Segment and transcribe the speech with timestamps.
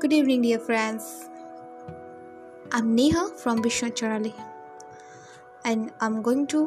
[0.00, 1.28] Good evening, dear friends.
[2.70, 4.32] I'm Neha from Vishnu Charali,
[5.64, 6.60] and I'm going to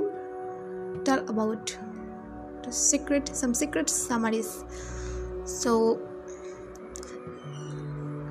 [1.05, 1.77] tell about
[2.61, 4.65] the secret, some secret summaries.
[5.45, 5.97] So,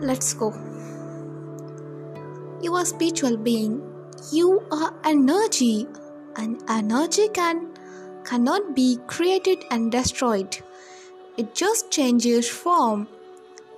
[0.01, 0.52] let's go.
[2.61, 3.80] You are spiritual being.
[4.30, 5.89] You are energy,
[6.37, 7.69] and energy can
[8.27, 10.62] cannot be created and destroyed.
[11.39, 13.09] It just changes form.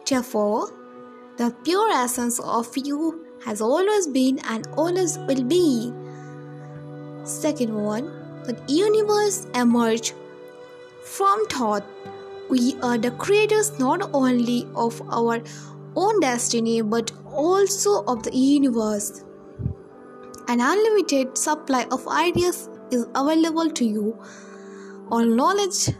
[0.04, 0.81] Therefore,
[1.38, 5.92] the pure essence of you has always been and always will be.
[7.24, 8.06] Second one,
[8.44, 10.14] the universe emerged
[11.04, 11.84] from thought.
[12.50, 15.42] We are the creators not only of our
[15.96, 19.24] own destiny but also of the universe.
[20.48, 24.18] An unlimited supply of ideas is available to you.
[25.10, 25.90] All knowledge,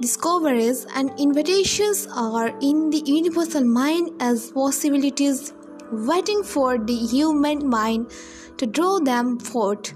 [0.00, 5.52] discoveries, and invitations are in the universal mind as possibilities,
[5.90, 8.10] waiting for the human mind
[8.58, 9.92] to draw them forth.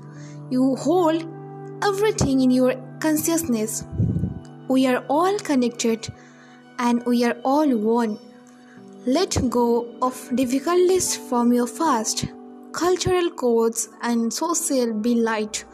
[0.51, 1.25] You hold
[1.83, 3.85] everything in your consciousness.
[4.69, 6.09] We are all connected
[6.79, 8.19] and we are all one.
[9.07, 12.27] Let go of difficulties from your past,
[12.73, 15.65] cultural codes, and social light.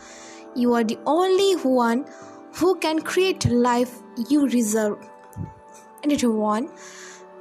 [0.56, 2.06] You are the only one
[2.54, 4.98] who can create life you deserve.
[6.02, 6.70] And one,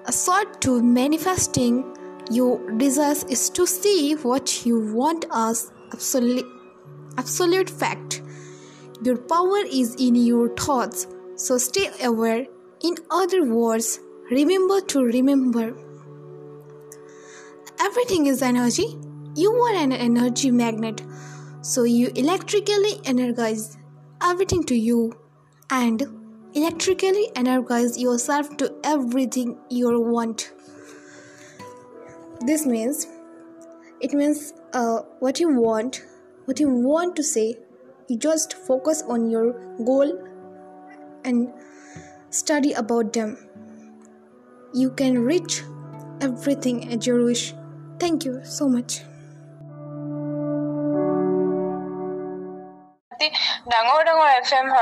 [0.05, 1.95] a sort to manifesting
[2.31, 6.45] your desires is to see what you want as absolute,
[7.17, 8.21] absolute fact.
[9.03, 12.45] Your power is in your thoughts, so stay aware.
[12.81, 13.99] In other words,
[14.31, 15.75] remember to remember.
[17.79, 18.97] Everything is energy.
[19.35, 21.01] You are an energy magnet,
[21.61, 23.77] so you electrically energize
[24.21, 25.13] everything to you
[25.69, 26.03] and
[26.53, 30.51] electrically energize yourself to everything you want.
[32.45, 33.07] This means
[33.99, 36.03] it means uh, what you want,
[36.45, 37.55] what you want to say.
[38.07, 39.53] You just focus on your
[39.83, 40.23] goal
[41.25, 41.51] and
[42.29, 43.37] study about them.
[44.73, 45.63] You can reach
[46.21, 47.53] everything at your wish.
[47.99, 49.01] Thank you so much.
[53.67, 54.67] ডাঙৰ ডাঙৰ F M